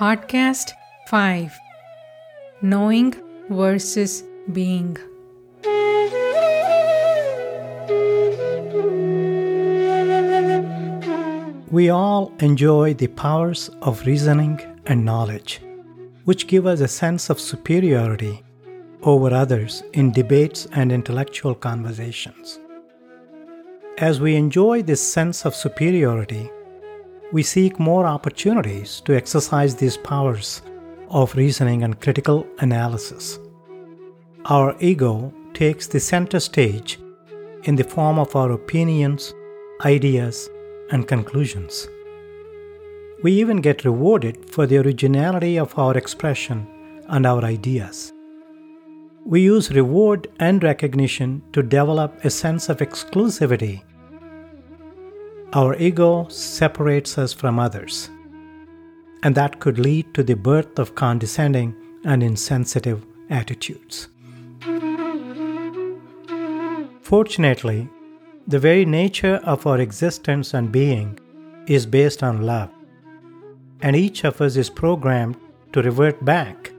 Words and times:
Podcast 0.00 0.72
5 1.08 1.60
Knowing 2.62 3.14
versus 3.50 4.24
Being. 4.50 4.96
We 11.70 11.90
all 11.90 12.32
enjoy 12.38 12.94
the 12.94 13.08
powers 13.08 13.68
of 13.82 14.06
reasoning 14.06 14.62
and 14.86 15.04
knowledge, 15.04 15.60
which 16.24 16.46
give 16.46 16.64
us 16.64 16.80
a 16.80 16.88
sense 16.88 17.28
of 17.28 17.38
superiority 17.38 18.42
over 19.02 19.34
others 19.34 19.82
in 19.92 20.12
debates 20.12 20.66
and 20.72 20.90
intellectual 20.92 21.54
conversations. 21.54 22.58
As 23.98 24.18
we 24.18 24.34
enjoy 24.34 24.80
this 24.80 25.02
sense 25.12 25.44
of 25.44 25.54
superiority, 25.54 26.50
we 27.32 27.42
seek 27.42 27.78
more 27.78 28.06
opportunities 28.06 29.00
to 29.02 29.16
exercise 29.16 29.74
these 29.74 29.96
powers 29.96 30.62
of 31.08 31.34
reasoning 31.34 31.82
and 31.84 32.00
critical 32.00 32.46
analysis. 32.58 33.38
Our 34.46 34.76
ego 34.80 35.32
takes 35.54 35.86
the 35.86 36.00
center 36.00 36.40
stage 36.40 36.98
in 37.64 37.76
the 37.76 37.84
form 37.84 38.18
of 38.18 38.34
our 38.34 38.52
opinions, 38.52 39.34
ideas, 39.84 40.48
and 40.90 41.06
conclusions. 41.06 41.88
We 43.22 43.32
even 43.32 43.60
get 43.60 43.84
rewarded 43.84 44.50
for 44.50 44.66
the 44.66 44.78
originality 44.78 45.58
of 45.58 45.78
our 45.78 45.96
expression 45.96 46.66
and 47.08 47.26
our 47.26 47.44
ideas. 47.44 48.12
We 49.26 49.42
use 49.42 49.70
reward 49.70 50.28
and 50.38 50.62
recognition 50.62 51.42
to 51.52 51.62
develop 51.62 52.24
a 52.24 52.30
sense 52.30 52.70
of 52.70 52.78
exclusivity. 52.78 53.82
Our 55.52 55.74
ego 55.74 56.28
separates 56.28 57.18
us 57.18 57.32
from 57.32 57.58
others, 57.58 58.08
and 59.24 59.34
that 59.34 59.58
could 59.58 59.80
lead 59.80 60.14
to 60.14 60.22
the 60.22 60.36
birth 60.36 60.78
of 60.78 60.94
condescending 60.94 61.74
and 62.04 62.22
insensitive 62.22 63.04
attitudes. 63.30 64.06
Fortunately, 67.02 67.88
the 68.46 68.60
very 68.60 68.84
nature 68.84 69.40
of 69.42 69.66
our 69.66 69.80
existence 69.80 70.54
and 70.54 70.70
being 70.70 71.18
is 71.66 71.84
based 71.84 72.22
on 72.22 72.46
love, 72.46 72.70
and 73.82 73.96
each 73.96 74.22
of 74.22 74.40
us 74.40 74.54
is 74.54 74.70
programmed 74.70 75.36
to 75.72 75.82
revert 75.82 76.24
back 76.24 76.70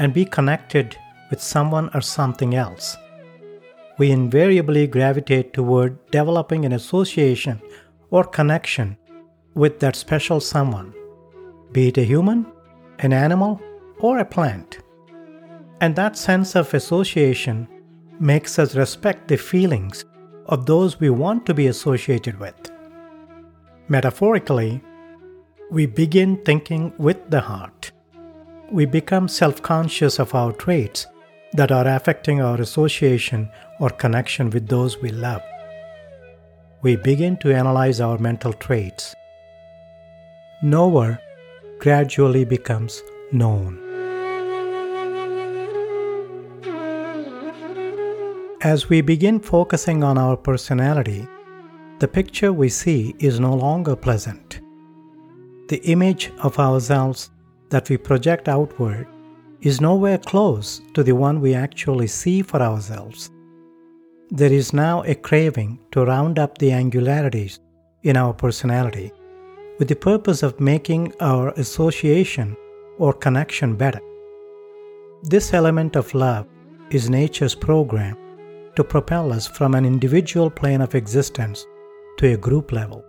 and 0.00 0.12
be 0.12 0.24
connected 0.24 0.96
with 1.30 1.40
someone 1.40 1.90
or 1.94 2.00
something 2.00 2.56
else. 2.56 2.96
We 3.98 4.12
invariably 4.12 4.86
gravitate 4.86 5.52
toward 5.52 6.10
developing 6.12 6.64
an 6.64 6.72
association 6.72 7.60
or 8.10 8.24
connection 8.24 8.96
with 9.54 9.80
that 9.80 9.96
special 9.96 10.40
someone, 10.40 10.94
be 11.72 11.88
it 11.88 11.98
a 11.98 12.04
human, 12.04 12.46
an 13.00 13.12
animal, 13.12 13.60
or 13.98 14.18
a 14.18 14.24
plant. 14.24 14.78
And 15.80 15.96
that 15.96 16.16
sense 16.16 16.54
of 16.54 16.72
association 16.74 17.68
makes 18.20 18.58
us 18.58 18.76
respect 18.76 19.26
the 19.26 19.36
feelings 19.36 20.04
of 20.46 20.66
those 20.66 21.00
we 21.00 21.10
want 21.10 21.44
to 21.46 21.54
be 21.54 21.66
associated 21.66 22.38
with. 22.38 22.54
Metaphorically, 23.88 24.82
we 25.70 25.86
begin 25.86 26.36
thinking 26.44 26.92
with 26.98 27.30
the 27.30 27.40
heart. 27.40 27.90
We 28.70 28.86
become 28.86 29.28
self 29.28 29.60
conscious 29.60 30.18
of 30.18 30.34
our 30.34 30.52
traits 30.52 31.06
that 31.52 31.72
are 31.72 31.86
affecting 31.88 32.40
our 32.40 32.60
association 32.60 33.50
or 33.80 33.90
connection 33.90 34.50
with 34.50 34.68
those 34.68 35.00
we 35.00 35.10
love. 35.10 35.42
We 36.82 36.96
begin 36.96 37.36
to 37.38 37.54
analyze 37.54 38.00
our 38.00 38.18
mental 38.18 38.52
traits. 38.52 39.14
Knower 40.62 41.18
gradually 41.78 42.44
becomes 42.44 43.02
known. 43.32 43.78
As 48.60 48.88
we 48.88 49.00
begin 49.00 49.38
focusing 49.38 50.02
on 50.02 50.18
our 50.18 50.36
personality, 50.36 51.26
the 52.00 52.08
picture 52.08 52.52
we 52.52 52.68
see 52.68 53.14
is 53.18 53.40
no 53.40 53.54
longer 53.54 53.96
pleasant. 53.96 54.60
The 55.68 55.80
image 55.84 56.30
of 56.38 56.58
ourselves 56.58 57.30
that 57.70 57.88
we 57.88 57.96
project 57.96 58.48
outward 58.48 59.06
is 59.62 59.80
nowhere 59.80 60.18
close 60.18 60.80
to 60.94 61.02
the 61.02 61.14
one 61.14 61.40
we 61.40 61.54
actually 61.54 62.06
see 62.06 62.42
for 62.42 62.60
ourselves. 62.60 63.30
There 64.30 64.52
is 64.52 64.72
now 64.72 65.02
a 65.04 65.14
craving 65.14 65.80
to 65.92 66.04
round 66.04 66.38
up 66.38 66.58
the 66.58 66.70
angularities 66.70 67.58
in 68.02 68.16
our 68.16 68.32
personality 68.32 69.10
with 69.78 69.88
the 69.88 69.96
purpose 69.96 70.42
of 70.42 70.60
making 70.60 71.12
our 71.20 71.50
association 71.50 72.56
or 72.98 73.12
connection 73.12 73.76
better. 73.76 74.00
This 75.22 75.52
element 75.54 75.96
of 75.96 76.14
love 76.14 76.46
is 76.90 77.10
nature's 77.10 77.54
program 77.54 78.16
to 78.76 78.84
propel 78.84 79.32
us 79.32 79.46
from 79.46 79.74
an 79.74 79.84
individual 79.84 80.50
plane 80.50 80.80
of 80.80 80.94
existence 80.94 81.66
to 82.18 82.32
a 82.32 82.36
group 82.36 82.70
level. 82.70 83.04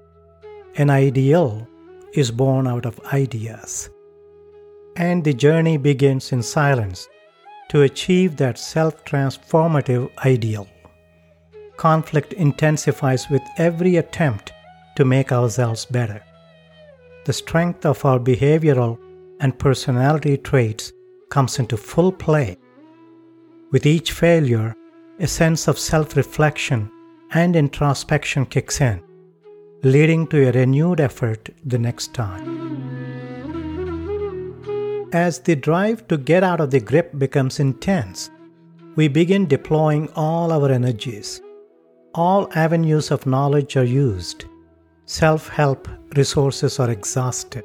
An 0.75 0.89
ideal 0.89 1.67
is 2.13 2.31
born 2.31 2.65
out 2.65 2.85
of 2.85 2.99
ideas. 3.13 3.89
And 4.95 5.23
the 5.23 5.33
journey 5.33 5.77
begins 5.77 6.31
in 6.31 6.43
silence 6.43 7.07
to 7.69 7.83
achieve 7.83 8.35
that 8.37 8.57
self 8.57 9.05
transformative 9.05 10.09
ideal. 10.25 10.67
Conflict 11.77 12.33
intensifies 12.33 13.29
with 13.29 13.41
every 13.57 13.97
attempt 13.97 14.51
to 14.95 15.05
make 15.05 15.31
ourselves 15.31 15.85
better. 15.85 16.21
The 17.25 17.33
strength 17.33 17.85
of 17.85 18.03
our 18.03 18.19
behavioral 18.19 18.97
and 19.39 19.57
personality 19.57 20.37
traits 20.37 20.91
comes 21.29 21.59
into 21.59 21.77
full 21.77 22.11
play. 22.11 22.57
With 23.71 23.85
each 23.85 24.11
failure, 24.11 24.75
a 25.19 25.27
sense 25.27 25.67
of 25.67 25.77
self 25.77 26.17
reflection 26.17 26.91
and 27.31 27.55
introspection 27.55 28.45
kicks 28.45 28.81
in, 28.81 29.01
leading 29.83 30.27
to 30.27 30.47
a 30.47 30.51
renewed 30.51 30.99
effort 30.99 31.49
the 31.63 31.77
next 31.77 32.13
time. 32.13 32.78
As 35.11 35.39
the 35.39 35.55
drive 35.55 36.07
to 36.09 36.17
get 36.17 36.43
out 36.43 36.61
of 36.61 36.69
the 36.69 36.79
grip 36.79 37.17
becomes 37.17 37.59
intense, 37.59 38.29
we 38.95 39.07
begin 39.07 39.47
deploying 39.47 40.07
all 40.15 40.51
our 40.51 40.69
energies. 40.69 41.41
All 42.13 42.47
avenues 42.53 43.09
of 43.09 43.25
knowledge 43.25 43.75
are 43.75 43.83
used. 43.83 44.45
Self 45.05 45.47
help 45.47 45.87
resources 46.15 46.79
are 46.79 46.91
exhausted. 46.91 47.63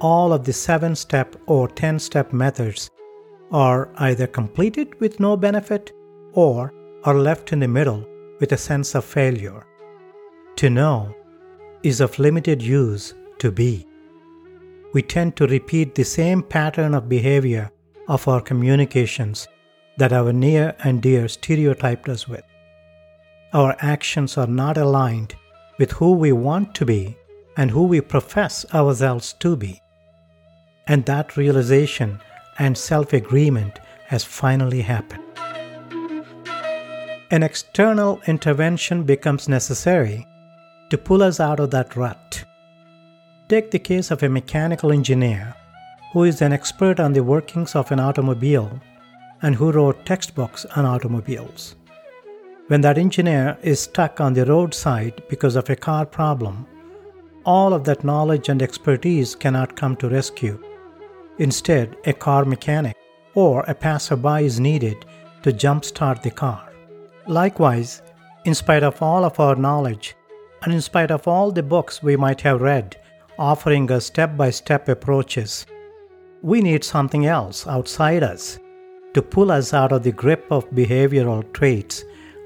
All 0.00 0.32
of 0.32 0.44
the 0.44 0.52
seven 0.54 0.96
step 0.96 1.36
or 1.46 1.68
10 1.68 1.98
step 1.98 2.32
methods 2.32 2.88
are 3.50 3.90
either 3.96 4.26
completed 4.26 4.98
with 5.00 5.20
no 5.20 5.36
benefit 5.36 5.92
or 6.32 6.72
are 7.04 7.18
left 7.18 7.52
in 7.52 7.60
the 7.60 7.68
middle 7.68 8.06
with 8.40 8.52
a 8.52 8.56
sense 8.56 8.94
of 8.94 9.04
failure. 9.04 9.66
To 10.56 10.70
know 10.70 11.14
is 11.82 12.00
of 12.00 12.18
limited 12.18 12.62
use 12.62 13.12
to 13.38 13.50
be. 13.50 13.87
We 14.92 15.02
tend 15.02 15.36
to 15.36 15.46
repeat 15.46 15.94
the 15.94 16.04
same 16.04 16.42
pattern 16.42 16.94
of 16.94 17.08
behavior 17.08 17.70
of 18.08 18.26
our 18.26 18.40
communications 18.40 19.48
that 19.98 20.12
our 20.12 20.32
near 20.32 20.74
and 20.84 21.02
dear 21.02 21.28
stereotyped 21.28 22.08
us 22.08 22.26
with. 22.26 22.44
Our 23.52 23.76
actions 23.80 24.38
are 24.38 24.46
not 24.46 24.78
aligned 24.78 25.34
with 25.78 25.92
who 25.92 26.12
we 26.12 26.32
want 26.32 26.74
to 26.76 26.86
be 26.86 27.16
and 27.56 27.70
who 27.70 27.84
we 27.84 28.00
profess 28.00 28.64
ourselves 28.72 29.34
to 29.40 29.56
be. 29.56 29.80
And 30.86 31.04
that 31.04 31.36
realization 31.36 32.20
and 32.58 32.76
self 32.76 33.12
agreement 33.12 33.78
has 34.06 34.24
finally 34.24 34.80
happened 34.80 35.24
an 37.30 37.42
external 37.42 38.20
intervention 38.26 39.04
becomes 39.04 39.48
necessary 39.48 40.26
to 40.88 40.96
pull 40.96 41.22
us 41.22 41.40
out 41.40 41.60
of 41.60 41.70
that 41.70 41.94
rut. 41.94 42.44
Take 43.48 43.70
the 43.70 43.78
case 43.78 44.10
of 44.10 44.22
a 44.22 44.28
mechanical 44.28 44.92
engineer 44.92 45.54
who 46.12 46.24
is 46.24 46.42
an 46.42 46.52
expert 46.52 47.00
on 47.00 47.14
the 47.14 47.24
workings 47.24 47.74
of 47.74 47.90
an 47.90 47.98
automobile 47.98 48.78
and 49.40 49.54
who 49.54 49.72
wrote 49.72 50.04
textbooks 50.04 50.66
on 50.76 50.84
automobiles. 50.84 51.74
When 52.66 52.82
that 52.82 52.98
engineer 52.98 53.56
is 53.62 53.80
stuck 53.80 54.20
on 54.20 54.34
the 54.34 54.44
roadside 54.44 55.22
because 55.30 55.56
of 55.56 55.70
a 55.70 55.76
car 55.76 56.04
problem, 56.04 56.66
all 57.46 57.72
of 57.72 57.84
that 57.84 58.04
knowledge 58.04 58.50
and 58.50 58.60
expertise 58.60 59.34
cannot 59.34 59.76
come 59.76 59.96
to 59.96 60.10
rescue. 60.10 60.62
Instead, 61.38 61.96
a 62.04 62.12
car 62.12 62.44
mechanic 62.44 62.94
or 63.32 63.62
a 63.62 63.74
passerby 63.74 64.44
is 64.44 64.60
needed 64.60 65.06
to 65.42 65.52
jumpstart 65.52 66.22
the 66.22 66.30
car. 66.30 66.70
Likewise, 67.26 68.02
in 68.44 68.54
spite 68.54 68.82
of 68.82 69.00
all 69.00 69.24
of 69.24 69.40
our 69.40 69.56
knowledge, 69.56 70.14
and 70.62 70.74
in 70.74 70.82
spite 70.82 71.10
of 71.10 71.26
all 71.26 71.50
the 71.50 71.62
books 71.62 72.02
we 72.02 72.14
might 72.14 72.42
have 72.42 72.60
read 72.60 72.97
offering 73.38 73.90
us 73.90 74.06
step 74.06 74.36
by 74.36 74.50
step 74.50 74.88
approaches, 74.88 75.66
we 76.42 76.60
need 76.60 76.84
something 76.84 77.26
else 77.26 77.66
outside 77.66 78.22
us 78.22 78.58
to 79.14 79.22
pull 79.22 79.50
us 79.50 79.72
out 79.72 79.92
of 79.92 80.02
the 80.02 80.12
grip 80.12 80.46
of 80.50 80.68
behavioral 80.70 81.50
traits 81.52 82.04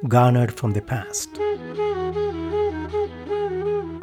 garnered 0.08 0.52
from 0.52 0.72
the 0.72 0.82
past. 0.82 1.28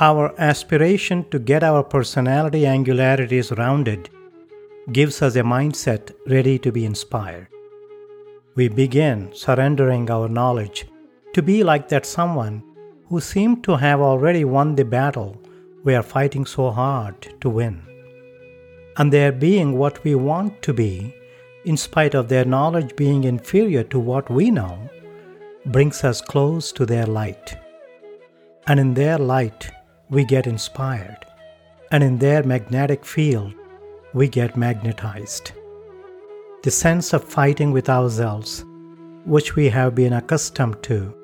Our 0.01 0.33
aspiration 0.39 1.25
to 1.30 1.39
get 1.39 1.63
our 1.63 1.83
personality 1.83 2.65
angularities 2.65 3.51
rounded 3.57 4.09
gives 4.92 5.21
us 5.21 5.35
a 5.35 5.42
mindset 5.42 6.13
ready 6.25 6.57
to 6.59 6.71
be 6.71 6.85
inspired. 6.85 7.47
We 8.56 8.69
begin 8.69 9.30
surrendering 9.33 10.09
our 10.09 10.27
knowledge 10.27 10.88
to 11.33 11.42
be 11.42 11.63
like 11.63 11.89
that 11.89 12.06
someone 12.06 12.63
who 13.07 13.19
seemed 13.19 13.63
to 13.65 13.75
have 13.75 14.00
already 14.00 14.45
won 14.45 14.75
the 14.75 14.85
battle 14.85 15.38
we 15.83 15.95
are 15.95 16.03
fighting 16.03 16.45
so 16.45 16.71
hard 16.71 17.27
to 17.41 17.49
win. 17.49 17.81
And 18.97 19.13
their 19.13 19.31
being 19.31 19.77
what 19.77 20.03
we 20.03 20.15
want 20.15 20.61
to 20.63 20.73
be, 20.73 21.15
in 21.65 21.77
spite 21.77 22.15
of 22.15 22.27
their 22.27 22.45
knowledge 22.45 22.95
being 22.95 23.23
inferior 23.23 23.83
to 23.83 23.99
what 23.99 24.29
we 24.29 24.51
know, 24.51 24.89
brings 25.67 26.03
us 26.03 26.21
close 26.21 26.71
to 26.73 26.85
their 26.85 27.05
light. 27.05 27.57
And 28.67 28.79
in 28.79 28.93
their 28.93 29.17
light, 29.17 29.71
we 30.09 30.25
get 30.25 30.47
inspired. 30.47 31.25
And 31.91 32.03
in 32.03 32.17
their 32.17 32.43
magnetic 32.43 33.05
field, 33.05 33.53
we 34.13 34.27
get 34.27 34.57
magnetized. 34.57 35.51
The 36.63 36.71
sense 36.71 37.13
of 37.13 37.23
fighting 37.23 37.71
with 37.71 37.89
ourselves, 37.89 38.65
which 39.25 39.55
we 39.55 39.69
have 39.69 39.95
been 39.95 40.13
accustomed 40.13 40.83
to, 40.83 41.15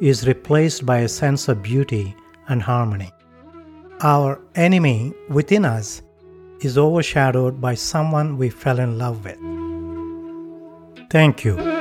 is 0.00 0.28
replaced 0.28 0.86
by 0.86 0.98
a 0.98 1.08
sense 1.08 1.48
of 1.48 1.62
beauty 1.62 2.14
and 2.48 2.62
harmony. 2.62 3.12
Our 4.02 4.40
enemy 4.54 5.14
within 5.30 5.64
us 5.64 6.02
is 6.60 6.76
overshadowed 6.76 7.60
by 7.60 7.74
someone 7.74 8.36
we 8.36 8.50
fell 8.50 8.78
in 8.78 8.98
love 8.98 9.24
with. 9.24 9.38
Thank 11.10 11.44
you. 11.44 11.75